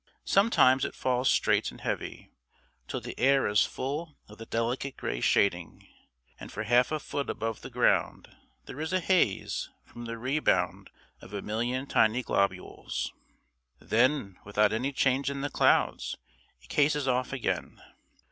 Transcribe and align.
Sometimes 0.25 0.83
it 0.83 0.95
falls 0.95 1.29
straight 1.29 1.69
and 1.69 1.79
heavy, 1.81 2.31
till 2.87 2.99
the 3.01 3.13
air 3.19 3.45
is 3.47 3.65
full 3.67 4.17
of 4.27 4.39
the 4.39 4.47
delicate 4.47 4.97
gray 4.97 5.21
shading, 5.21 5.87
and 6.39 6.51
for 6.51 6.63
half 6.63 6.91
a 6.91 6.99
foot 6.99 7.29
above 7.29 7.61
the 7.61 7.69
ground 7.69 8.35
there 8.65 8.79
is 8.81 8.93
a 8.93 8.99
haze 8.99 9.69
from 9.85 10.05
the 10.05 10.17
rebound 10.17 10.89
of 11.21 11.35
a 11.35 11.43
million 11.43 11.85
tiny 11.85 12.23
globules. 12.23 13.13
Then 13.77 14.39
without 14.43 14.73
any 14.73 14.91
change 14.91 15.29
in 15.29 15.41
the 15.41 15.51
clouds 15.51 16.17
it 16.59 16.67
cases 16.67 17.07
off 17.07 17.31
again. 17.31 17.79